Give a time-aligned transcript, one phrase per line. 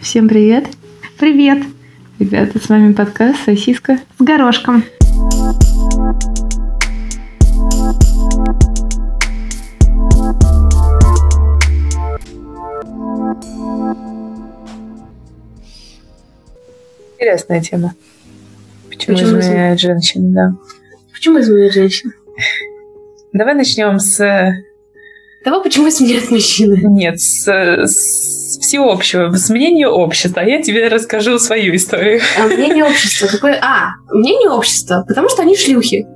[0.00, 0.66] Всем привет.
[1.18, 1.58] Привет.
[2.20, 4.84] Ребята, с вами подкаст «Сосиска с горошком».
[17.18, 17.94] Интересная тема.
[18.88, 20.54] Почему, Почему изменяют женщины, да.
[21.12, 22.12] Почему изменяют женщины?
[23.32, 24.18] Давай начнем с...
[25.44, 26.80] Давай, почему изменяют мужчины?
[26.84, 30.42] Нет, с, с всеобщего, с мнения общества.
[30.42, 32.20] А я тебе расскажу свою историю.
[32.38, 33.26] А мнение общества?
[33.30, 33.58] Какое?
[33.62, 36.06] А, мнение общества, потому что они шлюхи.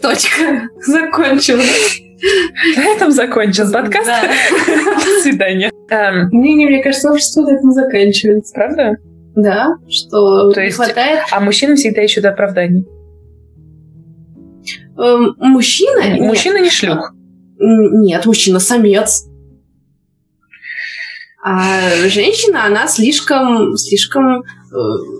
[0.00, 0.68] Точка.
[0.86, 1.62] Закончила.
[2.76, 4.06] На этом закончен подкаст.
[4.06, 4.22] Да.
[5.04, 5.70] До свидания.
[5.90, 8.54] Эм, Мнение, мне кажется, общества на этом заканчивается.
[8.54, 8.92] правда?
[9.34, 11.20] Да, что То не есть- хватает.
[11.30, 12.86] А мужчины всегда ищут оправданий.
[14.98, 16.08] Эм, мужчина?
[16.08, 16.20] Нет.
[16.20, 17.12] Мужчина не шлюх.
[17.58, 19.26] Нет, мужчина самец.
[21.48, 24.42] А женщина, она слишком, слишком э,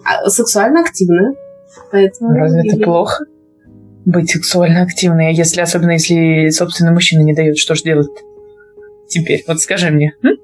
[0.05, 1.35] а- сексуально активная.
[1.93, 3.25] Поэтому Разве это плохо?
[4.05, 8.09] Быть сексуально активной, если особенно если собственный мужчина не дает, что ж делать
[9.09, 9.45] теперь?
[9.47, 10.15] Вот скажи мне.
[10.25, 10.37] м?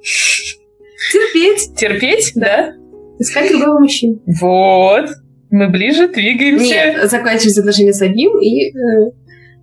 [1.13, 2.75] терпеть, Терпеть, да?
[3.19, 4.21] искать другого мужчину.
[4.41, 5.11] Вот.
[5.51, 6.65] Мы ближе двигаемся.
[6.65, 9.11] Нет, заканчивать отношения с одним и э,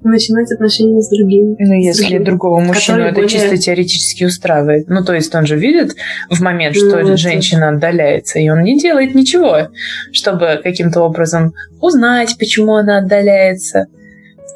[0.04, 1.56] начинать отношения с другим.
[1.60, 2.24] Ну, если другим.
[2.24, 4.88] другого мужчину это более- чисто теоретически устраивает.
[4.88, 5.96] Ну, то есть он же видит
[6.30, 9.70] в момент, Ну, что это- женщина отдаляется, и он не делает ничего,
[10.14, 13.88] чтобы каким-то образом узнать, почему она отдаляется.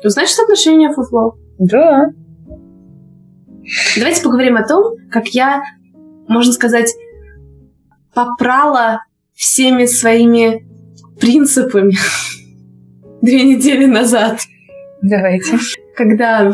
[0.04, 1.36] Ну, что отношения фуфло?
[1.60, 2.10] Да.
[3.98, 5.62] Давайте поговорим о том, как я,
[6.28, 6.90] можно сказать,
[8.14, 10.66] попрала всеми своими
[11.20, 11.96] принципами
[13.22, 14.40] две недели назад.
[15.04, 15.58] Давайте.
[15.96, 16.54] когда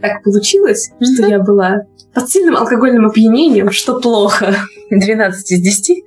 [0.00, 1.80] так получилось, что я была
[2.14, 4.54] под сильным алкогольным опьянением, что плохо.
[4.90, 6.04] 12 из 10.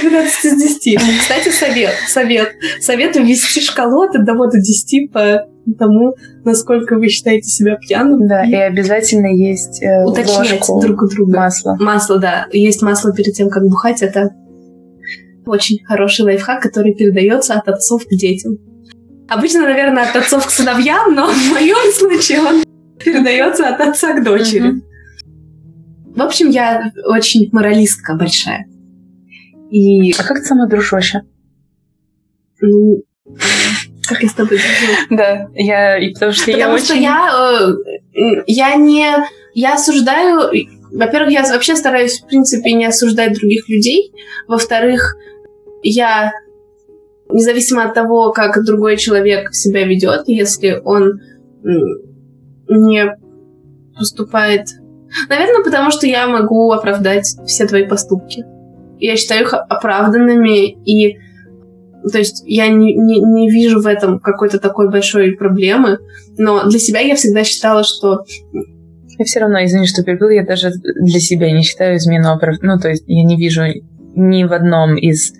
[0.00, 1.00] 12 из 10.
[1.20, 2.52] Кстати, совет, совет.
[2.80, 5.46] Советую ввести шкалу от 1 до 10 по
[5.78, 6.14] тому,
[6.44, 8.26] насколько вы считаете себя пьяным.
[8.26, 11.36] Да, и обязательно есть э, уточнять ложку друг у друга.
[11.36, 11.76] масла.
[11.78, 12.46] Масло, да.
[12.52, 14.02] Есть масло перед тем, как бухать.
[14.02, 14.30] Это
[15.44, 18.56] очень хороший лайфхак, который передается от отцов к детям.
[19.28, 22.62] Обычно, наверное, от отцов к сыновьям, но в моем случае он
[22.98, 24.74] передается от отца к дочери.
[26.14, 28.66] В общем, я очень моралистка большая.
[29.70, 31.20] И А как ты сама дружишь вообще?
[32.62, 33.02] м,
[34.06, 34.92] как я с тобой дружу?
[35.10, 36.84] Да, я и потому что я Потому очень...
[36.84, 37.74] что я,
[38.14, 39.06] э, я не...
[39.54, 40.50] Я осуждаю...
[40.92, 44.12] Во-первых, я вообще стараюсь, в принципе, не осуждать других людей.
[44.46, 45.16] Во-вторых,
[45.82, 46.32] я,
[47.32, 51.20] независимо от того, как другой человек себя ведет, если он
[52.68, 53.16] не
[53.96, 54.68] поступает...
[55.28, 58.44] Наверное, потому что я могу оправдать все твои поступки.
[58.98, 61.18] Я считаю их оправданными, и
[62.10, 65.98] то есть я не, не, не вижу в этом какой-то такой большой проблемы,
[66.36, 68.24] но для себя я всегда считала, что
[69.18, 72.56] Я все равно, извини, что перебил, я даже для себя не считаю измену оправ...
[72.62, 73.62] Ну, то есть я не вижу
[74.14, 75.32] ни в одном из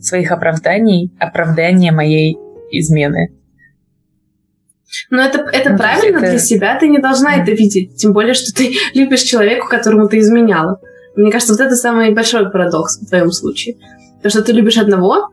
[0.00, 2.36] своих оправданий оправдания моей
[2.70, 3.28] измены.
[5.10, 7.42] ну, это, это Ну, правильно это- для себя, ты не должна Мгм.
[7.42, 10.80] это видеть, тем более, что ты любишь человека, которому ты изменяла.
[11.16, 13.76] Мне кажется, вот это самый большой парадокс в твоем случае.
[14.22, 15.28] То, что ты любишь одного,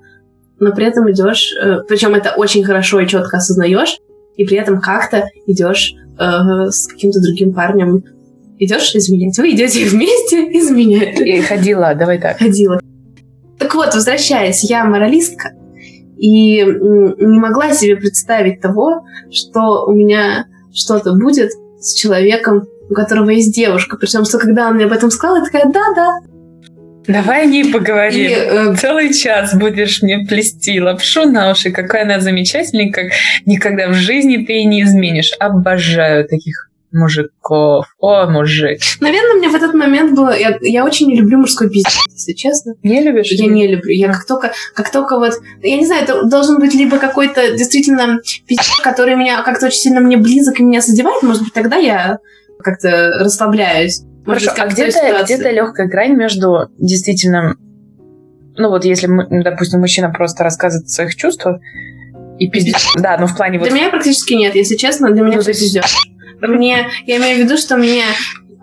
[0.60, 1.54] но при этом идешь,
[1.88, 3.98] причем это очень хорошо и четко осознаешь,
[4.36, 6.24] и при этом как-то идешь э,
[6.70, 8.04] с каким-то другим парнем,
[8.60, 9.38] идешь изменять.
[9.38, 11.20] Вы идете вместе изменять.
[11.22, 12.38] И ходила, давай так.
[12.40, 12.80] ходила.
[13.60, 15.52] Так вот, возвращаясь, я моралистка
[16.18, 23.30] и не могла себе представить того, что у меня что-то будет с человеком, у которого
[23.30, 23.98] есть девушка.
[23.98, 26.20] Причем, что когда он мне об этом сказал, я такая, да-да.
[27.08, 28.32] Давай о ней поговорим.
[28.32, 33.12] И, э, Целый час будешь мне плести лапшу на уши, какая она замечательная, как
[33.46, 35.34] никогда в жизни ты ей не изменишь.
[35.40, 37.86] Обожаю таких мужиков.
[38.00, 38.80] О, мужик.
[39.02, 40.38] наверное, мне в этот момент было...
[40.38, 42.74] Я, я очень не люблю мужской пиздец, если честно.
[42.84, 43.28] Не любишь?
[43.32, 43.92] Я не люблю.
[43.92, 45.34] Я как только, как только вот...
[45.62, 50.00] Я не знаю, это должен быть либо какой-то действительно пиздец, который меня как-то очень сильно
[50.00, 51.22] мне близок и меня задевает.
[51.22, 52.20] Может быть, тогда я
[52.64, 54.02] как-то расслабляюсь.
[54.26, 57.56] Может Хорошо, быть, а где-то, где-то легкая грань между действительно,
[58.58, 61.60] ну вот если, мы- допустим, мужчина просто рассказывает о своих чувствах
[62.40, 63.70] и пиздец, да, ну в плане вот...
[63.70, 65.96] Для меня практически нет, если честно, для меня Ну, все пиздёж.
[66.42, 68.04] Мне, я имею в виду, что мне,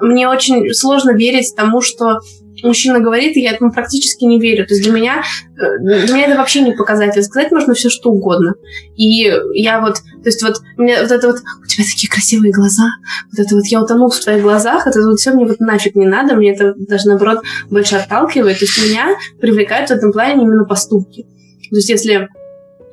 [0.00, 2.20] мне очень сложно верить тому, что
[2.62, 4.66] мужчина говорит, и я этому практически не верю.
[4.66, 5.22] То есть для меня,
[5.56, 7.22] э, для меня это вообще не показатель.
[7.22, 8.54] Сказать можно все что угодно.
[8.96, 12.88] И я вот, то есть вот, мне вот это вот, у тебя такие красивые глаза,
[13.30, 16.06] вот это вот, я утонул в твоих глазах, это вот все мне вот нафиг не
[16.06, 18.58] надо, мне это даже наоборот больше отталкивает.
[18.58, 21.22] То есть меня привлекают в этом плане именно поступки.
[21.70, 22.28] То есть если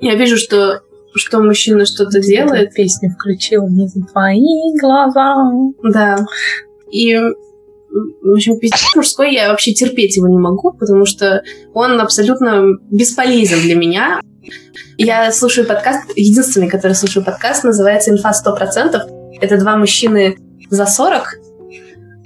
[0.01, 0.81] я вижу, что
[1.15, 2.73] что мужчина что-то делает.
[2.73, 5.35] Песню включил не за твои глаза.
[5.83, 6.17] Да.
[6.91, 7.17] И
[7.91, 11.41] в общем, пиздец мужской я вообще терпеть его не могу, потому что
[11.73, 14.21] он абсолютно бесполезен для меня.
[14.97, 19.39] Я слушаю подкаст, единственный, который слушаю подкаст, называется «Инфа 100%».
[19.41, 20.37] Это два мужчины
[20.69, 21.39] за 40,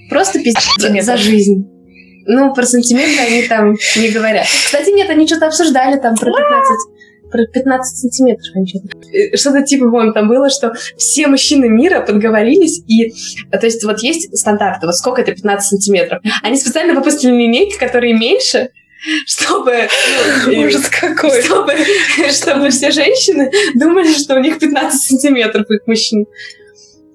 [0.09, 1.69] просто пиздец за жизнь.
[2.25, 4.45] Ну, про сантиметры они там не говорят.
[4.45, 6.92] Кстати, нет, они что-то обсуждали там про 15
[7.33, 8.45] про 15 сантиметров.
[9.11, 13.07] Э, что-то типа, вон, там было, что все мужчины мира подговорились, и,
[13.51, 16.21] э, то есть, вот есть стандарты, вот сколько это 15 сантиметров.
[16.43, 18.69] Они специально выпустили линейки, которые меньше,
[19.27, 19.89] чтобы...
[20.45, 21.41] Ну, Ужас какой!
[21.41, 21.73] Чтобы,
[22.31, 26.25] чтобы все женщины думали, что у них 15 сантиметров у их мужчин.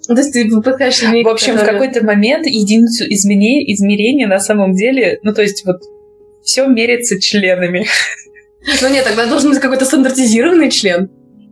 [0.09, 1.77] То есть ты выпускаешь линейку, В общем, которая...
[1.77, 5.77] в какой-то момент единицу измерения, измерения на самом деле, ну, то есть вот
[6.43, 7.87] все меряется членами.
[8.83, 11.11] Ну нет, тогда должен быть какой-то стандартизированный член.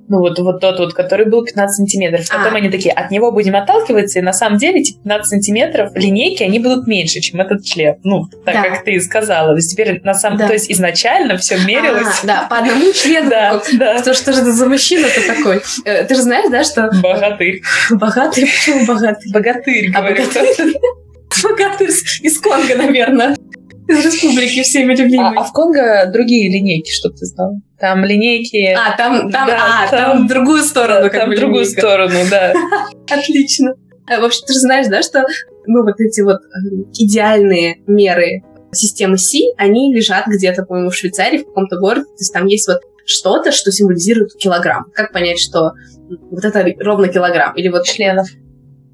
[0.08, 2.28] Ну вот, вот тот вот, который был 15 сантиметров.
[2.28, 2.56] Потом а.
[2.58, 6.60] они такие, от него будем отталкиваться, и на самом деле эти 15 сантиметров линейки, они
[6.60, 7.96] будут меньше, чем этот член.
[8.04, 8.62] Ну, так да.
[8.62, 9.50] как ты и сказала.
[9.50, 10.46] То есть теперь на самом да.
[10.46, 12.20] то есть изначально все мерилось.
[12.22, 13.30] А, да, по одному члену.
[13.30, 13.98] Да, да.
[13.98, 15.62] Что, что же это за мужчина-то такой?
[15.84, 16.90] Э, ты же знаешь, да, что...
[17.02, 17.62] Богатырь.
[17.90, 18.44] Богатырь?
[18.44, 19.32] Почему богатырь?
[19.32, 20.74] Богатырь, а богатырь?
[21.42, 21.90] Богатырь
[22.22, 23.36] из Конго, наверное
[23.88, 25.36] из республики всеми любимой.
[25.36, 27.60] А, а в Конго другие линейки, чтобы ты знала.
[27.78, 28.74] Там линейки...
[28.74, 31.64] А, там, там, да, а, там, там в другую сторону, да, как там бы другую
[31.64, 31.80] линейка.
[31.80, 32.54] сторону, да.
[33.10, 33.74] Отлично.
[34.08, 35.24] А, в общем, ты же знаешь, да, что
[35.66, 38.42] ну, вот эти вот э, идеальные меры
[38.72, 42.04] системы Си, они лежат где-то, по-моему, в Швейцарии, в каком-то городе.
[42.04, 44.86] То есть там есть вот что-то, что символизирует килограмм.
[44.92, 45.72] Как понять, что
[46.30, 47.54] вот это ровно килограмм?
[47.56, 48.28] Или вот членов.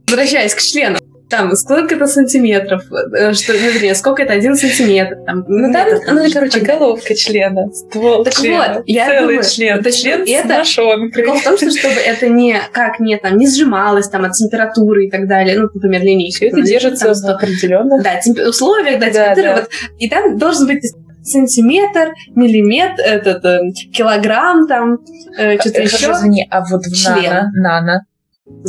[0.07, 1.02] Возвращаясь к членам
[1.33, 6.17] там, сколько-то сантиметров, э, что, ну, вернее, сколько это один сантиметр, там, ну, метр, там,
[6.17, 10.49] ну, короче, головка члена, ствол так члена, вот, я целый думаю, член, это, член это,
[10.49, 11.11] с мошонкой.
[11.13, 15.07] Прикол в том, что чтобы это не, как, не, там, не сжималось, там, от температуры
[15.07, 16.37] и так далее, ну, например, линейка.
[16.37, 18.39] Все это держится там, в определенных да, темп...
[18.47, 19.55] условиях, да, да, да.
[19.57, 20.85] Вот, и там должен быть
[21.23, 23.61] сантиметр, миллиметр, этот, э,
[23.93, 24.99] килограмм, там,
[25.39, 26.13] э, что-то еще.
[26.13, 27.33] Извини, а вот в член.
[27.33, 28.01] нано, нано,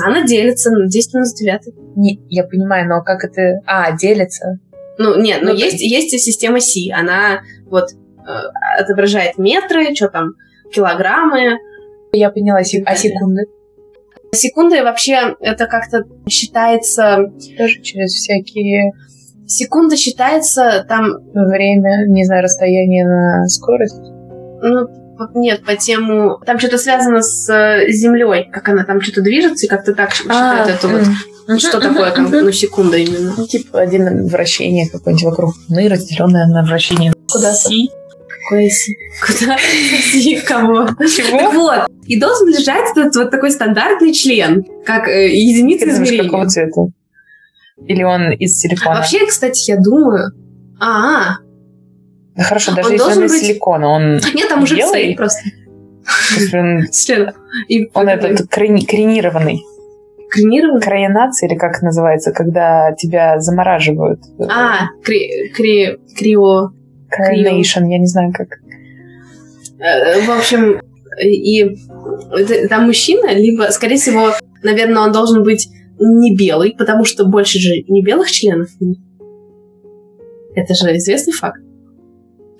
[0.01, 1.61] она делится на 10 минус 9.
[1.95, 3.61] Не, я понимаю, но как это...
[3.65, 4.59] А, делится?
[4.97, 5.83] Ну, нет, ну, ну есть, ты...
[5.85, 6.91] есть система Си.
[6.91, 10.33] Она вот э, отображает метры, что там,
[10.73, 11.57] килограммы.
[12.11, 12.63] Я поняла.
[12.63, 12.83] Сек...
[12.87, 13.43] А секунды?
[14.31, 17.31] Секунды вообще это как-то считается...
[17.57, 18.93] Тоже через всякие...
[19.45, 21.05] Секунда считается там...
[21.33, 24.01] Время, не знаю, расстояние на скорость.
[24.01, 24.87] Ну,
[25.35, 26.39] нет, по тему...
[26.45, 30.67] Там что-то связано с э, Землей, как она там что-то движется, и как-то так считает
[30.67, 31.59] а, это вот...
[31.59, 33.33] Что такое там, ну, секунда именно?
[33.35, 37.13] Ну, типа один вращение какое-нибудь вокруг Луны, разделенное на вращение.
[37.29, 37.89] Куда Си?
[38.29, 38.95] Какое Си?
[39.21, 40.41] Куда Си?
[40.47, 40.87] Кого?
[41.05, 41.37] Чего?
[41.37, 46.23] Так вот, и должен лежать этот вот такой стандартный член, как э, единица измерения.
[46.23, 46.87] какого цвета?
[47.87, 48.95] Или он из силикона?
[48.95, 50.31] Вообще, кстати, я думаю...
[50.79, 51.37] А,
[52.35, 53.41] да хорошо, даже он если он из быть...
[53.41, 55.41] силикона, он Нет, там уже белый просто.
[56.53, 56.81] Он,
[57.67, 59.61] И он этот кренированный.
[60.29, 60.81] Кренированный?
[60.81, 64.19] Крайонация, или как называется, когда тебя замораживают.
[64.49, 66.71] А, кри, кри, крио...
[67.09, 68.47] Крайонейшн, я не знаю как.
[69.79, 70.81] Э, в общем,
[71.21, 71.75] и
[72.67, 74.31] там мужчина, либо, скорее всего,
[74.63, 78.69] наверное, он должен быть не белый, потому что больше же не белых членов.
[80.55, 81.59] Это же известный факт.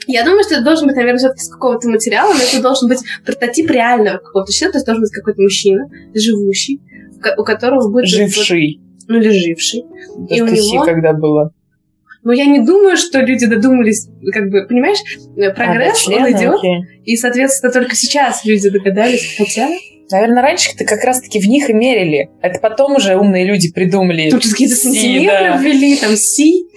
[0.07, 2.99] Я думаю, что это должен быть, наверное, все-таки с какого-то материала, но это должен быть
[3.25, 6.81] прототип реального какого-то человека, то есть должен быть какой-то мужчина, живущий,
[7.37, 8.07] у которого будет...
[8.07, 8.79] Живший.
[8.79, 9.83] Вот, ну, или живший.
[10.17, 10.85] Да и у него...
[10.85, 11.51] когда было.
[12.23, 14.99] Но я не думаю, что люди додумались, как бы, понимаешь,
[15.35, 17.01] э, прогресс, а, да, он идет, окей.
[17.03, 19.69] и, соответственно, только сейчас люди догадались, хотя...
[20.11, 22.29] Наверное, раньше-то как раз-таки в них и мерили.
[22.41, 24.29] Это потом уже умные люди придумали.
[24.29, 25.57] Тут какие-то сантиметры да.
[25.57, 26.67] ввели, там, си.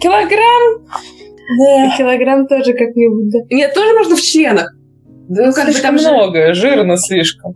[0.00, 0.86] Килограмм?
[1.58, 1.96] Да.
[1.96, 3.54] Килограмм тоже как-нибудь, да.
[3.54, 4.74] Нет, тоже можно в членах.
[5.28, 6.60] Да ну, как бы там много, же...
[6.60, 7.54] жирно слишком.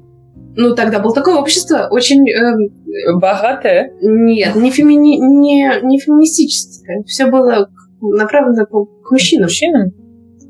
[0.57, 2.27] Ну, тогда было такое общество очень...
[2.31, 3.93] Э, Богатое?
[4.01, 5.19] Нет, не, фемини...
[5.19, 7.03] не, не феминистическое.
[7.03, 7.69] Все было
[8.01, 9.45] направлено к мужчинам.
[9.45, 9.93] Мужчинам?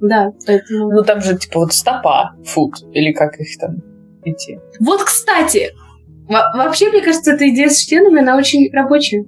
[0.00, 0.92] Да, поэтому...
[0.92, 3.82] Ну, там же, типа, вот стопа, фут, или как их там
[4.24, 4.58] идти.
[4.78, 5.72] Вот, кстати,
[6.28, 9.24] вообще, мне кажется, эта идея с членами, она очень рабочая.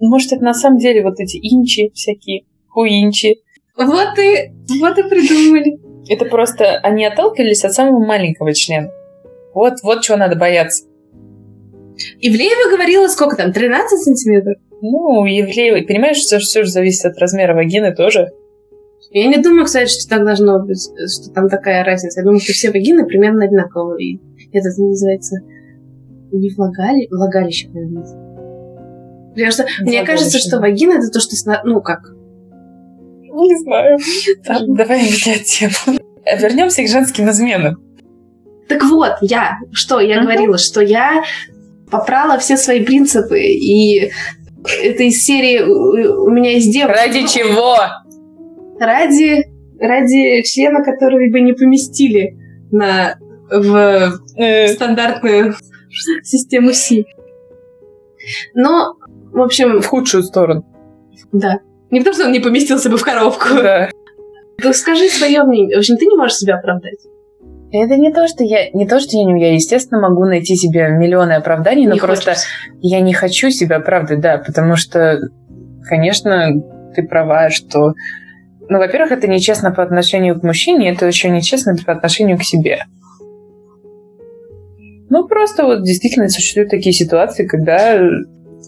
[0.00, 3.36] Может, это на самом деле вот эти инчи всякие, хуинчи.
[3.76, 5.78] Вот и, вот и придумали.
[6.08, 8.90] Это просто они отталкивались от самого маленького члена.
[9.54, 10.84] Вот, вот чего надо бояться.
[12.20, 14.56] Ивлеева говорила, сколько там, 13 сантиметров?
[14.82, 18.28] Ну, Ивлеева, понимаешь, что все же зависит от размера вагины тоже.
[19.10, 22.20] Я не думаю, кстати, что так должно быть, что там такая разница.
[22.20, 24.20] Я думаю, что все вагины примерно одинаковые.
[24.52, 25.36] Это называется
[26.32, 28.25] не влагали, влагалище, наверное.
[29.36, 32.00] Потому что мне кажется, что вагина это то, что, ну как,
[33.44, 33.98] не знаю.
[34.76, 35.98] Давай менять тему.
[36.24, 37.76] Вернемся к женским изменам.
[38.68, 41.22] Так вот, я, что я говорила, что я
[41.90, 44.10] попрала все свои принципы, и
[44.82, 47.02] это из серии «У меня есть девушка».
[47.04, 47.76] Ради чего?
[48.80, 49.44] Ради,
[49.78, 52.36] ради члена, который бы не поместили
[52.72, 53.16] на,
[53.50, 54.68] в э.
[54.68, 55.54] стандартную
[56.24, 57.06] систему Си.
[58.54, 58.96] Но,
[59.36, 59.80] в общем...
[59.80, 60.64] В худшую сторону.
[61.32, 61.60] Да.
[61.90, 63.48] Не потому, что он не поместился бы в коробку.
[63.54, 63.90] Да.
[64.58, 65.76] То скажи свое мнение.
[65.76, 66.98] В общем, ты не можешь себя оправдать.
[67.70, 70.88] Это не то, что я не то, что я не я, естественно, могу найти себе
[70.88, 72.34] миллионы оправданий, но не просто
[72.80, 75.18] я не хочу себя оправдать, да, потому что,
[75.86, 76.52] конечно,
[76.94, 77.92] ты права, что,
[78.68, 82.84] ну, во-первых, это нечестно по отношению к мужчине, это еще нечестно по отношению к себе.
[85.10, 88.00] Ну, просто вот действительно существуют такие ситуации, когда...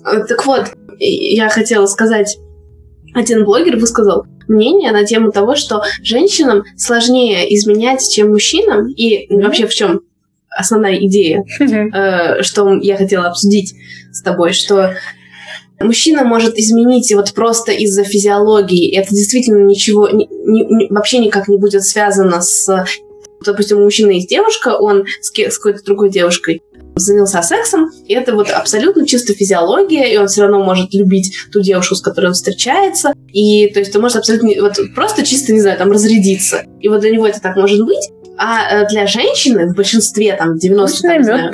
[0.02, 0.66] Так вот,
[0.98, 2.38] я хотела сказать
[3.14, 9.42] один блогер высказал мнение на тему того, что женщинам сложнее изменять, чем мужчинам, и mm-hmm.
[9.42, 10.00] вообще в чем
[10.50, 11.90] основная идея, mm-hmm.
[11.92, 13.74] э, что я хотела обсудить
[14.12, 14.94] с тобой, что
[15.80, 21.58] мужчина может изменить вот просто из-за физиологии, это действительно ничего, ни, ни, вообще никак не
[21.58, 22.86] будет связано с
[23.44, 26.62] допустим, у мужчины есть девушка, он с, с какой-то другой девушкой
[26.98, 31.60] занялся сексом, и это вот абсолютно чисто физиология, и он все равно может любить ту
[31.60, 35.60] девушку, с которой он встречается, и то есть ты можешь абсолютно вот просто чисто, не
[35.60, 36.64] знаю, там разрядиться.
[36.80, 40.56] И вот для него это так может быть, а э, для женщины в большинстве, там,
[40.56, 41.52] 90 там, знаю,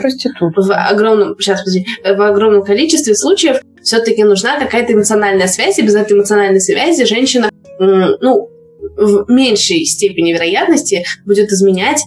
[0.56, 5.94] в огромном, сейчас, подожди, в огромном количестве случаев все-таки нужна какая-то эмоциональная связь, и без
[5.94, 8.50] этой эмоциональной связи женщина, ну,
[8.96, 12.02] в меньшей степени вероятности будет изменять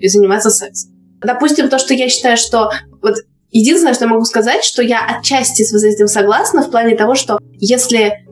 [0.00, 0.91] и заниматься сексом.
[1.24, 2.70] Допустим, то, что я считаю, что
[3.02, 3.16] вот
[3.50, 7.38] единственное, что я могу сказать, что я отчасти с этим согласна в плане того, что
[7.58, 8.26] если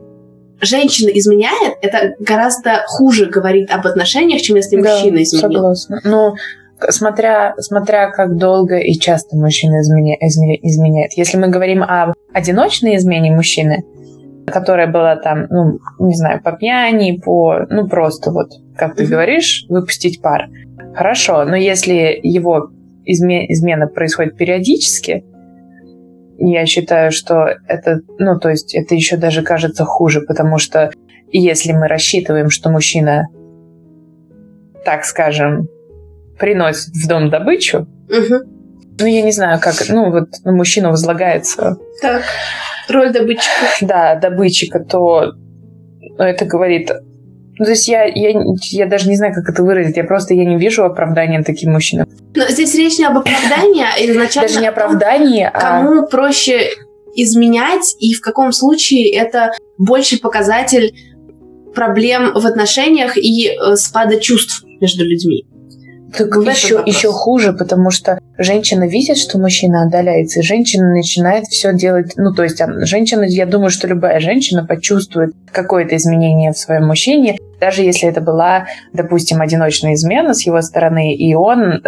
[0.59, 5.53] женщина изменяет, это гораздо хуже говорит об отношениях, чем если да, мужчина изменяет.
[5.53, 6.01] Согласна.
[6.03, 6.35] Ну,
[6.89, 11.13] смотря, смотря как долго и часто мужчина изменя, изменя, изменяет.
[11.13, 13.83] Если мы говорим об одиночной измене мужчины,
[14.47, 19.65] которая была там, ну, не знаю, по пьяни, по, ну, просто вот, как ты говоришь,
[19.69, 20.49] выпустить пар.
[20.93, 22.69] Хорошо, но если его
[23.05, 25.23] измена происходит периодически,
[26.43, 30.91] я считаю, что это, ну, то есть это еще даже кажется хуже, потому что
[31.31, 33.27] если мы рассчитываем, что мужчина,
[34.83, 35.67] так скажем,
[36.39, 38.35] приносит в дом добычу, угу.
[38.99, 41.77] ну, я не знаю, как, ну, вот на мужчину возлагается...
[42.01, 42.23] Так,
[42.89, 43.65] роль добытчика.
[43.81, 45.33] Да, добытчика, то
[46.17, 46.91] это говорит
[47.57, 48.41] ну, то есть я, я,
[48.71, 49.97] я даже не знаю, как это выразить.
[49.97, 52.07] Я просто я не вижу оправдания таким мужчинам.
[52.35, 54.47] Но здесь речь не об оправдании, а изначально...
[54.47, 55.59] Даже не оправдании, а...
[55.59, 56.69] Кому проще
[57.15, 60.95] изменять и в каком случае это больший показатель
[61.75, 65.45] проблем в отношениях и э, спада чувств между людьми.
[66.17, 71.73] Так еще, еще хуже, потому что женщина видит, что мужчина отдаляется, и женщина начинает все
[71.73, 72.13] делать.
[72.17, 77.37] Ну, то есть, женщина, я думаю, что любая женщина почувствует какое-то изменение в своем мужчине,
[77.59, 81.81] даже если это была, допустим, одиночная измена с его стороны, и он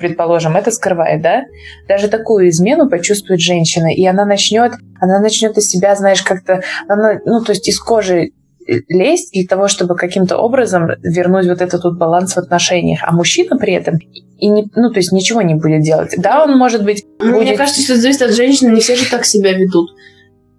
[0.00, 1.44] предположим, это скрывает, да,
[1.86, 7.20] даже такую измену почувствует женщина, и она начнет, она начнет из себя, знаешь, как-то, она,
[7.24, 8.30] ну, то есть из кожи
[8.66, 13.00] лезть для того, чтобы каким-то образом вернуть вот этот вот баланс в отношениях.
[13.02, 13.98] А мужчина при этом
[14.38, 16.14] и не, ну, то есть ничего не будет делать.
[16.16, 17.04] Да, он может быть...
[17.18, 17.42] Ну, будет...
[17.42, 19.90] Мне кажется, что это зависит от женщины, не все же так себя ведут.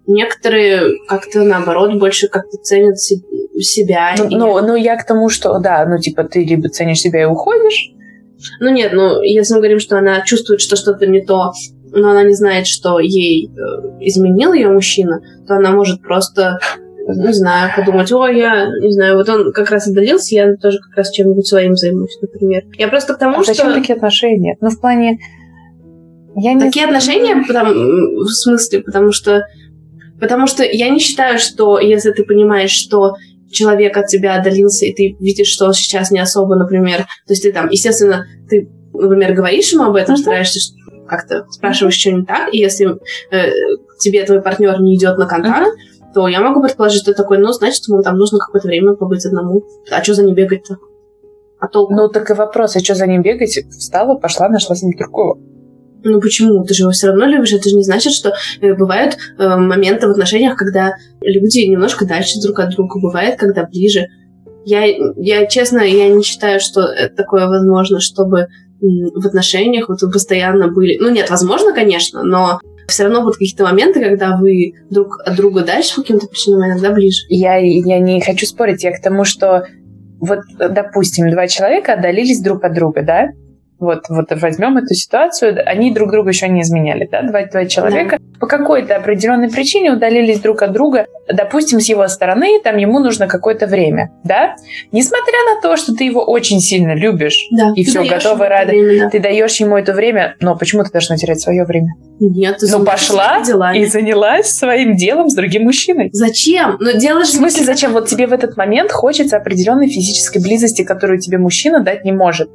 [0.06, 4.14] Некоторые как-то наоборот больше как-то ценят себя.
[4.18, 4.36] Ну, и...
[4.36, 7.90] ну, ну, я к тому, что, да, ну, типа, ты либо ценишь себя и уходишь.
[8.60, 11.52] Ну, нет, ну, если мы говорим, что она чувствует, что что-то не то,
[11.92, 13.50] но она не знает, что ей э,
[14.00, 16.58] изменил ее мужчина, то она может просто
[17.08, 20.96] не знаю, подумать, о, я, не знаю, вот он как раз отдалился, я тоже как
[20.96, 22.64] раз чем-нибудь своим займусь, например.
[22.78, 23.54] Я просто к тому, а что...
[23.54, 24.56] зачем такие отношения?
[24.60, 25.18] Ну, в плане...
[26.34, 26.98] Я не такие знаю.
[26.98, 27.74] отношения, потому,
[28.24, 29.42] в смысле, потому что...
[30.20, 33.16] Потому что я не считаю, что если ты понимаешь, что
[33.50, 36.98] человек от тебя отдалился, и ты видишь, что он сейчас не особо, например...
[37.26, 40.18] То есть ты там, естественно, ты, например, говоришь ему об этом, uh-huh.
[40.18, 40.74] стараешься
[41.12, 42.86] как-то спрашиваешь, что не так, и если
[43.30, 43.50] э,
[44.00, 45.91] тебе твой партнер не идет на контакт, mm-hmm.
[46.14, 49.62] То я могу предположить, что такой, ну, значит, ему там нужно какое-то время побыть одному.
[49.90, 50.78] А что за ним бегать-то?
[51.60, 51.94] А толку?
[51.94, 53.58] Ну, так и вопрос, а что за ним бегать?
[53.70, 55.38] Встала, пошла, нашла с ним другого.
[56.04, 56.64] Ну почему?
[56.64, 57.52] Ты же его все равно любишь.
[57.52, 62.40] Это же не значит, что э, бывают э, моменты в отношениях, когда люди немножко дальше
[62.42, 63.00] друг от друга.
[63.00, 64.06] Бывает, когда ближе.
[64.64, 64.84] Я,
[65.16, 68.48] я честно, я не считаю, что это такое возможно, чтобы
[68.80, 70.98] в отношениях вот вы постоянно были...
[70.98, 75.62] Ну нет, возможно, конечно, но все равно будут какие-то моменты, когда вы друг от друга
[75.62, 77.24] дальше по каким-то причинам, а иногда ближе.
[77.28, 79.66] Я, я не хочу спорить, я к тому, что
[80.20, 83.28] вот, допустим, два человека отдалились друг от друга, да?
[83.82, 88.18] Вот, вот возьмем эту ситуацию, они друг друга еще не изменяли, да, два, два человека
[88.20, 88.38] да.
[88.38, 93.26] по какой-то определенной причине удалились друг от друга, допустим, с его стороны, там ему нужно
[93.26, 94.54] какое-то время, да,
[94.92, 99.06] несмотря на то, что ты его очень сильно любишь да, и все, готова рада, время,
[99.06, 99.10] да.
[99.10, 101.94] ты даешь ему это время, но почему ты должна терять свое время?
[102.20, 103.42] Нет, ты ну пошла
[103.74, 106.10] и занялась своим делом с другим мужчиной.
[106.12, 106.76] Зачем?
[106.78, 107.30] Но делаешь...
[107.30, 107.92] В смысле, зачем?
[107.92, 112.48] Вот тебе в этот момент хочется определенной физической близости, которую тебе мужчина дать не может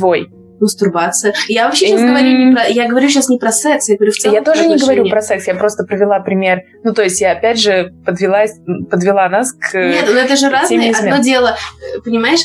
[0.00, 0.30] твой.
[0.60, 1.32] Мастурбация.
[1.48, 2.06] Я вообще сейчас mm.
[2.06, 2.68] говорю не про...
[2.68, 5.22] Я говорю сейчас не про секс, я говорю в целом Я тоже не говорю про
[5.22, 6.60] секс, я просто привела пример.
[6.84, 8.44] Ну, то есть я опять же подвела,
[8.90, 10.92] подвела нас к Нет, но это же разное.
[10.92, 11.56] Одно дело,
[12.04, 12.40] понимаешь,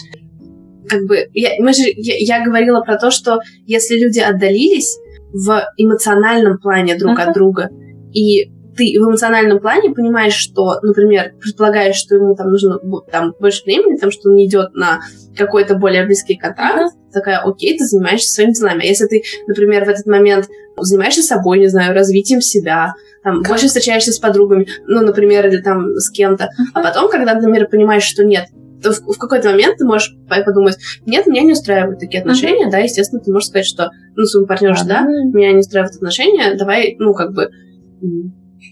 [0.87, 1.27] как бы...
[1.33, 4.97] Я, мы же, я, я говорила про то, что если люди отдалились
[5.33, 7.23] в эмоциональном плане друг uh-huh.
[7.23, 7.69] от друга,
[8.13, 12.79] и ты в эмоциональном плане понимаешь, что, например, предполагаешь, что ему там нужно
[13.11, 15.01] там, больше времени, там, что он не идет на
[15.35, 18.83] какой-то более близкий контакт, такая, окей, ты занимаешься своими делами.
[18.83, 23.49] А если ты, например, в этот момент занимаешься собой, не знаю, развитием себя, там, как?
[23.49, 26.71] больше встречаешься с подругами, ну, например, или там с кем-то, uh-huh.
[26.73, 28.45] а потом, когда, например, понимаешь, что нет,
[28.83, 32.71] то в, в какой-то момент ты можешь подумать, нет, меня не устраивают такие отношения, uh-huh.
[32.71, 34.87] да, естественно, ты можешь сказать, что, ну, своему партнеру, uh-huh.
[34.87, 37.49] да, меня не устраивают отношения, давай, ну, как бы,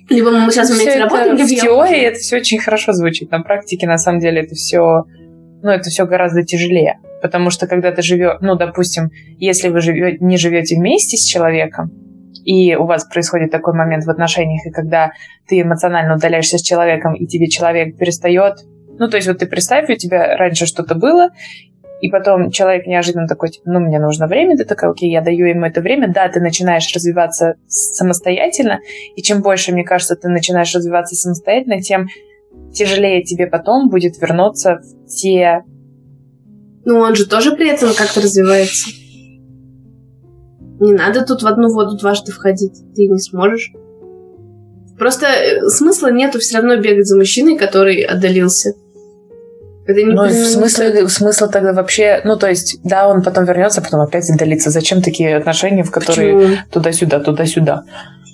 [0.09, 3.31] либо мы сейчас вместе работаем, В теории это все очень хорошо звучит.
[3.31, 5.03] На практике, на самом деле, это все,
[5.63, 6.99] ну, это все гораздо тяжелее.
[7.21, 11.91] Потому что когда ты живешь, ну, допустим, если вы живете, не живете вместе с человеком,
[12.45, 15.11] и у вас происходит такой момент в отношениях, и когда
[15.47, 18.57] ты эмоционально удаляешься с человеком, и тебе человек перестает
[18.99, 21.29] ну, то есть вот ты представь, у тебя раньше что-то было,
[22.01, 25.45] и потом человек неожиданно такой, типа, ну, мне нужно время, ты такая, окей, я даю
[25.45, 28.79] ему это время, да, ты начинаешь развиваться самостоятельно,
[29.15, 32.07] и чем больше, мне кажется, ты начинаешь развиваться самостоятельно, тем
[32.73, 35.63] тяжелее тебе потом будет вернуться в те...
[36.85, 38.89] Ну, он же тоже при этом как-то развивается.
[40.79, 43.71] Не надо тут в одну воду дважды входить, ты не сможешь.
[44.97, 48.73] Просто э, смысла нету все равно бегать за мужчиной, который отдалился.
[49.85, 53.81] Это не ну, в смысле, смысл тогда вообще, ну, то есть, да, он потом вернется,
[53.81, 54.69] потом опять отдалится.
[54.69, 56.57] Зачем такие отношения, в которые Почему?
[56.71, 57.83] туда-сюда, туда-сюда?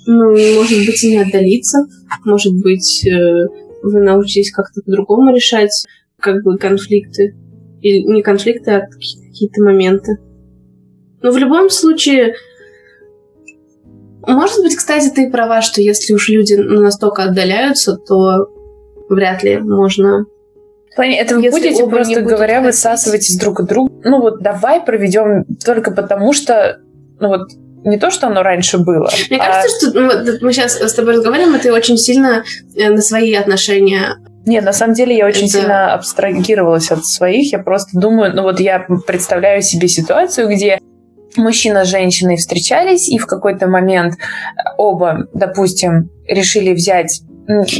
[0.06, 1.78] Ну, может быть, и не отдалиться.
[2.24, 3.46] Может быть, э,
[3.82, 5.86] вы научитесь как-то по-другому решать
[6.20, 7.34] как бы конфликты.
[7.80, 10.18] Или не конфликты, а какие-то моменты.
[11.22, 12.34] Но в любом случае,
[14.26, 18.48] может быть, кстати, ты права, что если уж люди настолько отдаляются, то
[19.08, 20.26] вряд ли можно
[21.00, 23.90] плане, это вы Если будете, просто говоря, высасывать из друг друга.
[24.04, 26.78] Ну вот давай проведем только потому, что,
[27.18, 27.48] ну вот,
[27.84, 29.10] не то, что оно раньше было.
[29.30, 29.46] Мне а...
[29.46, 32.44] кажется, что ну, мы сейчас с тобой разговариваем, и ты очень сильно
[32.76, 34.16] э, на свои отношения
[34.46, 35.58] нет, на самом деле я очень это...
[35.58, 37.52] сильно абстрагировалась от своих.
[37.52, 40.78] Я просто думаю, ну вот я представляю себе ситуацию, где
[41.36, 44.14] мужчина с женщиной встречались, и в какой-то момент
[44.78, 47.22] оба, допустим, решили взять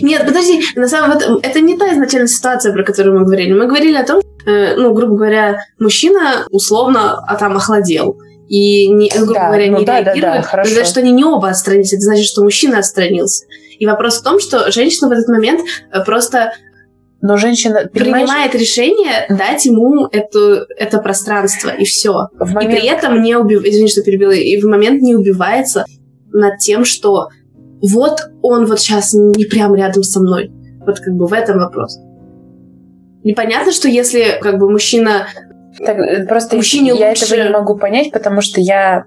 [0.02, 3.52] нет, подожди, на самом деле это не та изначальная ситуация, про которую мы говорили.
[3.52, 8.18] Мы говорили о том, э, ну, грубо говоря, мужчина условно а там охладел
[8.50, 10.22] и, не, грубо да, говоря, ну, не да, реагирует.
[10.22, 10.72] Да, да, хорошо.
[10.72, 13.46] Значит, что они не оба отстранились, это значит, что мужчина отстранился.
[13.78, 15.60] И вопрос в том, что женщина в этот момент
[15.92, 16.52] э, просто
[17.22, 22.28] но женщина принимает решение дать ему это, это пространство, и все.
[22.38, 22.72] момент...
[22.72, 25.84] И при этом не убивается, извини, что перебила, и в момент не убивается
[26.32, 27.28] над тем, что
[27.82, 30.50] вот он вот сейчас не прям рядом со мной.
[30.86, 31.98] Вот как бы в этом вопрос.
[33.22, 35.26] Непонятно, что если как бы мужчина...
[35.78, 37.24] Так, э, просто мужчине я лучше...
[37.24, 39.04] этого не могу понять, потому что я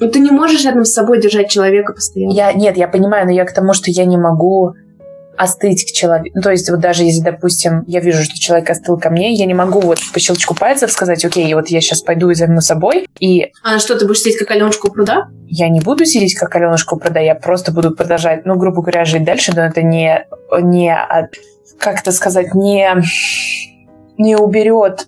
[0.00, 2.32] ну, ты не можешь рядом с собой держать человека постоянно.
[2.32, 4.74] Я, нет, я понимаю, но я к тому, что я не могу
[5.36, 6.36] остыть к человеку.
[6.36, 9.46] Ну, то есть, вот даже если, допустим, я вижу, что человек остыл ко мне, я
[9.46, 13.06] не могу вот по щелчку пальцев сказать, окей, вот я сейчас пойду и займу собой.
[13.18, 13.50] И...
[13.62, 15.28] А что, ты будешь сидеть как Аленушка у пруда?
[15.46, 19.04] Я не буду сидеть как Аленушка у пруда, я просто буду продолжать, ну, грубо говоря,
[19.04, 20.26] жить дальше, но это не,
[20.60, 20.96] не
[21.78, 22.88] как это сказать, не,
[24.18, 25.06] не уберет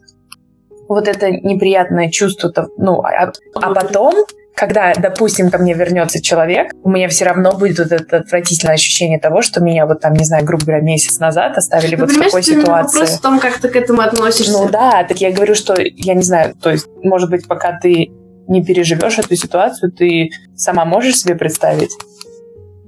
[0.89, 6.91] вот это неприятное чувство, ну, а, а потом когда, допустим, ко мне вернется человек, у
[6.91, 10.45] меня все равно будет вот это отвратительное ощущение того, что меня вот там, не знаю,
[10.45, 13.01] грубо говоря, месяц назад оставили ну, вот в такой ситуации.
[13.01, 14.53] Вопрос в том, как ты к этому относишься.
[14.53, 18.13] Ну да, так я говорю, что я не знаю, то есть, может быть, пока ты
[18.47, 21.91] не переживешь эту ситуацию, ты сама можешь себе представить?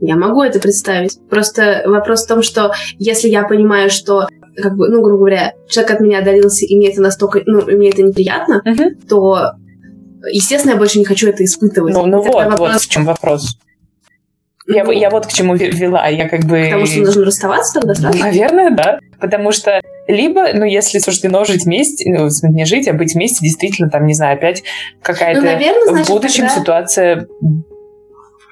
[0.00, 1.18] Я могу это представить.
[1.30, 5.92] Просто вопрос в том, что если я понимаю, что как бы, ну, грубо говоря, человек
[5.92, 9.06] от меня отдалился, и мне это настолько, ну, и мне это неприятно, uh-huh.
[9.08, 9.52] то,
[10.30, 11.94] естественно, я больше не хочу это испытывать.
[11.94, 12.72] Ну, ну вот, вопрос...
[12.72, 13.58] вот в чем вопрос.
[14.68, 16.64] Я, ну, я вот к чему вела, я как бы...
[16.64, 18.18] Потому что нужно расставаться тогда сразу?
[18.18, 18.98] Наверное, да.
[19.20, 23.90] Потому что либо, ну, если суждено жить вместе, ну, не жить, а быть вместе, действительно,
[23.90, 24.64] там, не знаю, опять
[25.02, 26.60] какая-то ну, наверное, значит, в будущем тогда...
[26.60, 27.28] ситуация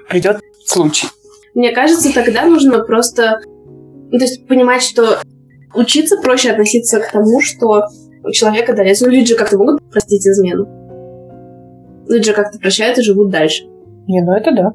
[0.09, 1.09] придет случай.
[1.55, 3.41] Мне кажется, тогда нужно просто
[4.15, 5.21] ну, то есть понимать, что
[5.75, 7.85] учиться проще относиться к тому, что
[8.25, 8.95] у человека дали.
[9.01, 10.67] Ну, люди же как-то могут простить измену.
[12.09, 13.65] Люди же как-то прощают и живут дальше.
[14.07, 14.73] Не, ну это да.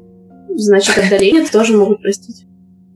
[0.54, 2.46] Значит, отдаление тоже могут простить.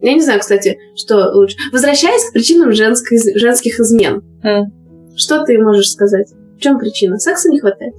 [0.00, 1.56] Я не знаю, кстати, что лучше.
[1.72, 4.22] Возвращаясь к причинам женской, женских измен.
[4.44, 5.16] Mm.
[5.16, 6.30] Что ты можешь сказать?
[6.56, 7.18] В чем причина?
[7.18, 7.94] Секса не хватает?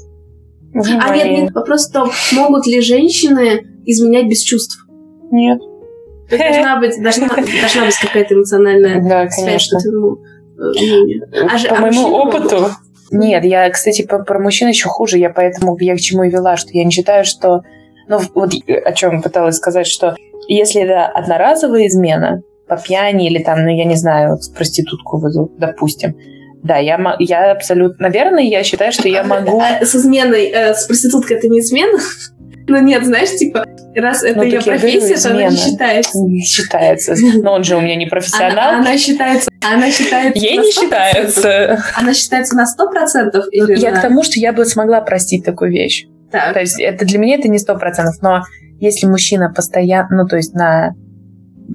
[0.74, 1.02] Внимание.
[1.02, 4.86] А нет, нет, вопрос в том, могут ли женщины изменять без чувств?
[5.32, 5.60] Нет.
[6.30, 10.18] Должна быть, должна, должна быть какая-то эмоциональная да, связь, что ты, ну,
[10.58, 12.72] э, а, По а моему опыту, могут?
[13.12, 16.58] нет, я, кстати, по, про мужчин еще хуже, я поэтому я к чему и вела,
[16.58, 17.62] что я не считаю, что,
[18.08, 20.16] ну, вот о чем пыталась сказать, что
[20.48, 26.16] если это одноразовая измена, по пьяни или там, ну, я не знаю, проститутку вызову, допустим,
[26.64, 29.60] да, я, я абсолютно, наверное, я считаю, что я могу...
[29.60, 32.00] А, с изменой, э, с проституткой это не измена?
[32.68, 36.18] Ну нет, знаешь, типа, раз это ну, ее профессия, то она не считается.
[36.18, 37.16] Не считается.
[37.42, 38.70] Но он же у меня не профессионал.
[38.70, 39.50] Она, она считается.
[39.62, 40.44] Она считается.
[40.44, 41.84] Ей не считается.
[41.96, 44.00] Она считается на сто процентов или Я на...
[44.00, 46.06] к тому, что я бы смогла простить такую вещь.
[46.32, 46.54] Так.
[46.54, 48.42] То есть это для меня это не сто процентов, но
[48.80, 50.94] если мужчина постоянно, ну то есть на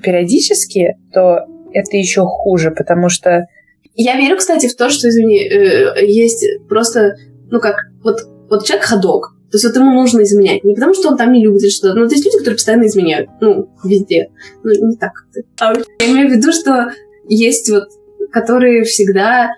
[0.03, 1.41] периодически, то
[1.73, 3.47] это еще хуже, потому что
[3.95, 7.17] я верю, кстати, в то, что, извини, э, есть просто,
[7.51, 10.63] ну как, вот, вот человек ходок, то есть вот ему нужно изменять.
[10.63, 11.99] Не потому, что он там не любит или что-то.
[11.99, 13.31] Ну, то есть люди, которые постоянно изменяют.
[13.41, 14.29] Ну, везде.
[14.63, 15.41] Ну, не так как-то.
[15.61, 16.93] А я имею в виду, что
[17.29, 17.89] есть вот,
[18.31, 19.51] которые всегда...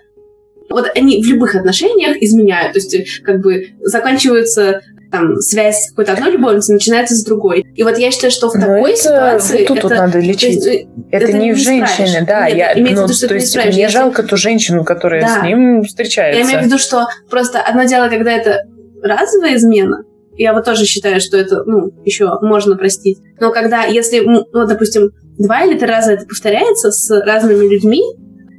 [0.69, 2.73] Вот они в любых отношениях изменяют.
[2.73, 7.63] То есть как бы заканчиваются там связь какой-то одной любовницей начинается с другой.
[7.75, 9.59] И вот я считаю, что в Но такой это, ситуации...
[9.59, 10.55] Вот тут, это, тут надо лечить.
[10.55, 12.49] Есть, э, это, это не в женщине, да.
[12.49, 15.39] Нет, я, ну, виду, что то есть мне жалко ту женщину, которая да.
[15.39, 16.39] с ним встречается.
[16.39, 18.63] Я имею в виду, что просто одно дело, когда это
[19.03, 20.03] разовая измена,
[20.35, 23.19] я вот тоже считаю, что это, ну, еще можно простить.
[23.39, 28.01] Но когда, если, ну, допустим, два или три раза это повторяется с разными людьми,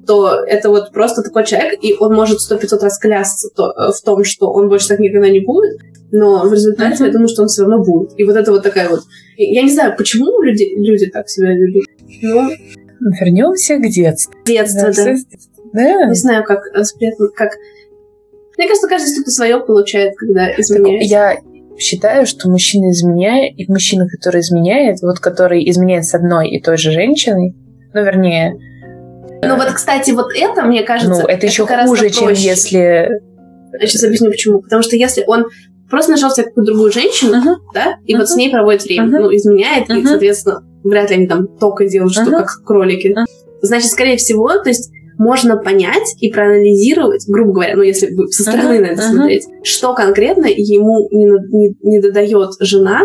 [0.07, 3.93] то это вот просто такой человек, и он может сто пятьсот раз клясться то, э,
[3.93, 5.81] в том, что он больше так никогда не будет,
[6.13, 7.07] но в результате mm-hmm.
[7.07, 8.13] я думаю, что он все равно будет.
[8.19, 9.01] И вот это вот такая вот...
[9.37, 11.85] Я не знаю, почему люди, люди так себя ведут,
[12.23, 12.51] но...
[13.21, 14.33] Вернемся к детству.
[14.45, 15.05] Детство, да.
[15.05, 15.15] да.
[15.73, 16.09] да.
[16.09, 16.83] Не знаю, как, э,
[17.35, 17.53] как
[18.57, 21.03] мне кажется, каждый что-то свое получает, когда изменяет.
[21.03, 21.37] Я
[21.79, 26.77] считаю, что мужчина изменяет, и мужчина, который изменяет, вот который изменяет с одной и той
[26.77, 27.55] же женщиной,
[27.93, 28.55] ну, вернее...
[29.43, 31.11] Ну, вот, кстати, вот это, мне кажется...
[31.11, 33.09] Ну, это, это еще хуже, чем если...
[33.81, 34.61] Я сейчас объясню, почему.
[34.61, 35.47] Потому что если он
[35.91, 37.57] просто нашел себе какую-то другую женщину, uh-huh.
[37.75, 38.19] да, и uh-huh.
[38.19, 39.23] вот с ней проводит время, uh-huh.
[39.23, 40.01] ну, изменяет, uh-huh.
[40.01, 42.39] и, соответственно, вряд ли они там только делают, что uh-huh.
[42.39, 43.09] как кролики.
[43.09, 43.25] Uh-huh.
[43.63, 48.77] Значит, скорее всего, то есть можно понять и проанализировать, грубо говоря, ну, если со стороны
[48.77, 49.11] uh-huh, на это uh-huh.
[49.11, 53.03] смотреть, что конкретно ему не, не, не додает жена,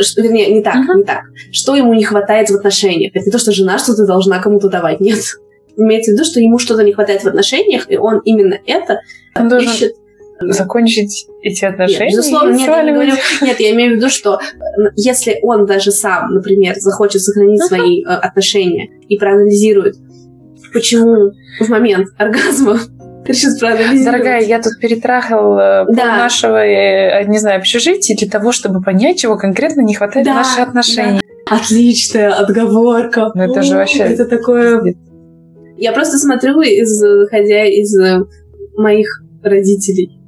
[0.00, 0.96] что, вернее, не так, uh-huh.
[0.96, 1.22] не так,
[1.52, 3.12] что ему не хватает в отношениях.
[3.14, 5.18] Это не то, что жена что-то должна кому-то давать, нет.
[5.76, 9.00] Имеется в виду, что ему что-то не хватает в отношениях, и он именно это
[9.36, 9.94] он ищет
[10.40, 12.06] закончить эти отношения?
[12.06, 14.40] Нет, безусловно, нет, я говорю, нет, я имею в виду, что
[14.96, 17.66] если он даже сам, например, захочет сохранить uh-huh.
[17.66, 19.96] свои э, отношения и проанализирует,
[20.72, 22.78] почему в момент оргазма
[23.28, 24.04] решит проанализировать.
[24.04, 26.16] Дорогая, я тут перетрахал э, да.
[26.16, 30.36] нашего, э, не знаю, общежития для того, чтобы понять, чего конкретно не хватает да, в
[30.36, 31.22] наших отношениях.
[31.22, 31.56] Да.
[31.56, 33.30] Отличная отговорка.
[33.34, 34.04] Ну это же вообще...
[34.04, 34.94] Это такое...
[35.76, 38.24] Я просто смотрю, из э,
[38.76, 40.20] моих родителей.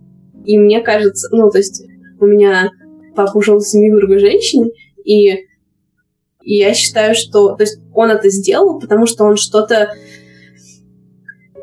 [0.44, 1.84] И мне кажется, ну, то есть
[2.20, 2.70] у меня
[3.14, 4.70] папа ушел в семью другой женщины,
[5.04, 5.32] и,
[6.42, 7.54] и я считаю, что...
[7.56, 9.90] То есть он это сделал, потому что он что-то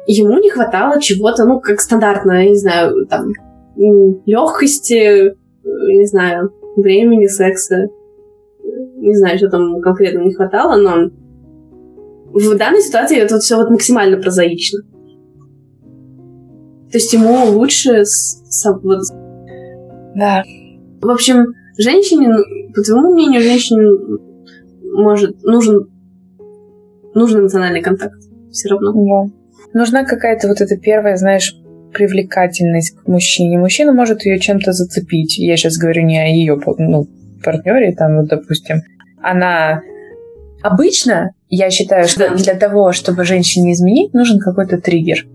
[0.08, 3.28] ему не хватало чего-то, ну, как стандартно, я не знаю, там,
[4.26, 7.88] легкости, не знаю, времени, секса.
[8.98, 11.10] Не знаю, что там конкретно не хватало, но
[12.34, 14.82] в данной ситуации это вот все вот максимально прозаично.
[16.92, 18.42] То есть ему лучше с,
[18.82, 19.00] вот...
[20.16, 20.44] Да.
[21.02, 22.30] В общем, женщине,
[22.74, 23.82] по твоему мнению, женщине
[24.94, 25.90] может, нужен,
[27.14, 28.20] нужен эмоциональный контакт
[28.52, 28.94] все равно.
[28.94, 29.34] Да.
[29.74, 31.56] Нужна какая-то вот эта первая, знаешь,
[31.94, 33.58] привлекательность к мужчине.
[33.58, 35.38] Мужчина может ее чем-то зацепить.
[35.38, 37.08] Я сейчас говорю не о ее ну,
[37.44, 38.82] партнере, там, вот, допустим.
[39.22, 39.82] Она
[40.62, 45.26] обычно, я считаю, что для того, чтобы женщине изменить, нужен какой-то триггер.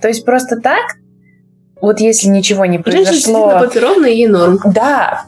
[0.00, 0.84] То есть просто так
[1.80, 3.60] вот если ничего не произошло...
[3.60, 4.58] Женщина ровно ей норм.
[4.64, 5.24] Да.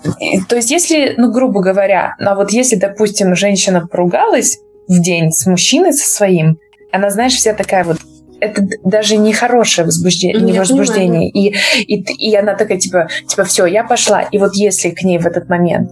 [0.48, 5.46] То есть если, ну, грубо говоря, а вот если, допустим, женщина поругалась в день с
[5.46, 6.58] мужчиной со своим,
[6.90, 7.98] она, знаешь, вся такая вот
[8.40, 11.30] это даже не хорошее возбуждение, не возбуждение.
[11.30, 14.22] И, и, и она такая, типа, типа, все, я пошла.
[14.22, 15.90] И вот если к ней в этот момент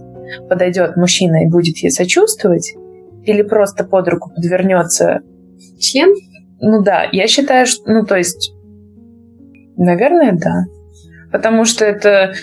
[0.49, 2.73] подойдет мужчина и будет ей сочувствовать,
[3.25, 5.19] или просто под руку подвернется
[5.79, 6.13] член,
[6.61, 8.53] ну да, я считаю, что, ну то есть
[9.79, 10.65] Наверное, да.
[11.31, 12.33] Потому что это...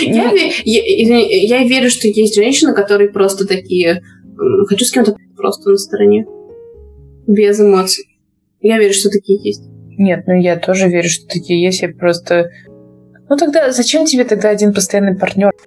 [0.00, 0.36] Я, ну...
[0.64, 4.02] я, я верю, что есть женщины, которые просто такие...
[4.68, 6.24] Хочу с кем-то просто на стороне.
[7.26, 8.04] Без эмоций.
[8.62, 9.62] Я верю, что такие есть.
[9.98, 11.82] Нет, ну я тоже верю, что такие есть.
[11.82, 12.50] Я просто...
[13.28, 15.52] Ну тогда зачем тебе тогда один постоянный партнер?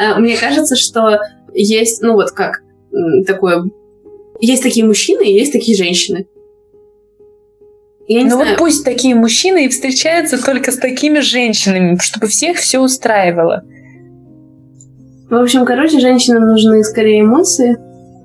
[0.00, 1.18] А, мне кажется, что
[1.52, 2.62] есть, ну вот как,
[3.26, 3.64] такое...
[4.40, 6.26] Есть такие мужчины и есть такие женщины.
[8.08, 8.50] Я не ну знаю.
[8.50, 13.64] вот пусть такие мужчины и встречаются только с такими женщинами, чтобы всех все устраивало.
[15.28, 17.76] В общем, короче, женщинам нужны скорее эмоции.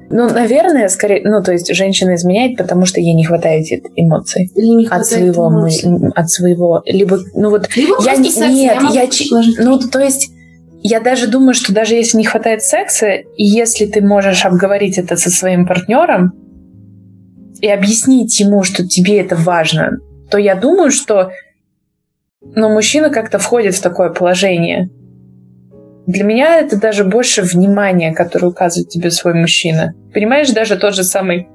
[0.09, 3.65] Ну, наверное, скорее, ну, то есть женщина изменяет, потому что ей не хватает
[3.95, 4.51] эмоций.
[4.55, 5.89] Или не хватает от своего, эмоций.
[5.89, 9.09] Мы, от своего, либо, ну вот, либо я не, секс, нет, я, я,
[9.59, 10.29] ну, то есть,
[10.81, 15.17] я даже думаю, что даже если не хватает секса, и если ты можешь обговорить это
[15.17, 16.33] со своим партнером,
[17.61, 19.97] и объяснить ему, что тебе это важно,
[20.29, 21.31] то я думаю, что
[22.41, 24.89] ну, мужчина как-то входит в такое положение.
[26.07, 29.93] Для меня это даже больше внимания, которое указывает тебе свой мужчина.
[30.13, 31.47] Понимаешь, даже тот же самый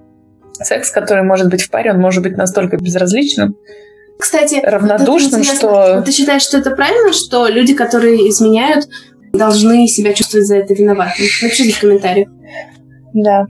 [0.54, 3.56] секс, который может быть в паре, он может быть настолько безразличным,
[4.20, 6.02] кстати, равнодушным, что...
[6.02, 8.86] Ты считаешь, что это правильно, что люди, которые изменяют,
[9.32, 11.26] должны себя чувствовать за это виноватыми?
[11.42, 12.28] Напишите в комментариях.
[13.14, 13.46] Да.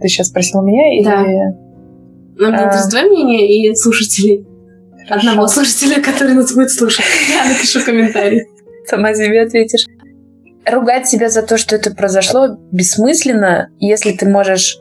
[0.00, 1.04] Ты сейчас спросил меня или...
[1.04, 2.50] Да.
[2.50, 2.72] Нам а...
[2.72, 4.46] будет твое мнение и слушателей.
[5.08, 7.04] Одного слушателя, который нас будет слушать.
[7.28, 8.46] Я напишу комментарий.
[8.88, 9.86] Сама себе ответишь.
[10.66, 14.78] Ругать себя за то, что это произошло, бессмысленно, если ты можешь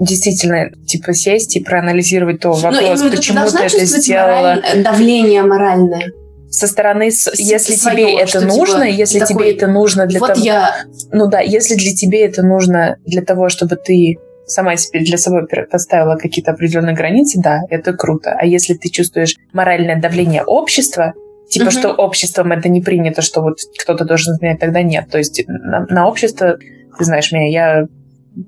[0.00, 4.54] действительно, типа, сесть и проанализировать то ну, вопрос, ну, почему ты, ты это сделала.
[4.54, 4.82] Мораль...
[4.84, 6.12] Давление моральное
[6.50, 10.18] со стороны, с, если свое, тебе это нужно, типа, если такой, тебе это нужно для
[10.18, 10.74] вот того, я...
[11.12, 15.46] ну да, если для тебе это нужно для того, чтобы ты сама себе для собой
[15.70, 18.34] поставила какие-то определенные границы, да, это круто.
[18.38, 21.12] А если ты чувствуешь моральное давление общества,
[21.48, 21.70] типа, угу.
[21.72, 25.08] что обществом это не принято, что вот кто-то должен изменять, тогда нет.
[25.10, 26.58] То есть на, на общество,
[26.98, 27.86] ты знаешь меня, я,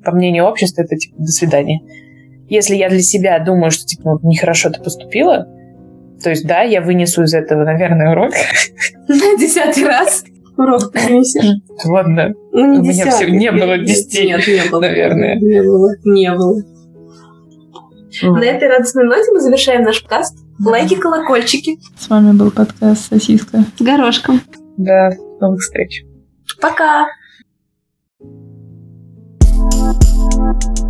[0.04, 1.80] по мнению общества, это типа, до свидания.
[2.48, 5.46] Если я для себя думаю, что, типа, ну, нехорошо ты поступила,
[6.22, 8.32] то есть, да, я вынесу из этого, наверное, урок.
[9.08, 10.24] На десятый раз
[10.56, 11.62] урок принесешь.
[11.84, 12.34] Ладно.
[12.52, 14.26] Ну, не У меня все не было десяти.
[14.26, 14.80] Нет, не было.
[14.80, 15.36] Наверное.
[15.36, 15.90] Не было.
[16.04, 16.62] Не было.
[18.22, 20.36] На этой радостной ноте мы завершаем наш подкаст.
[20.62, 21.78] Лайки, колокольчики.
[21.98, 23.64] С вами был подкаст «Сосиска».
[23.78, 24.42] С горошком.
[24.76, 26.04] Да, новых встреч.
[26.60, 27.06] Пока.
[30.32, 30.89] Thank you